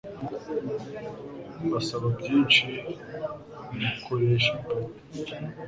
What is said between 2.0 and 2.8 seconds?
byinshi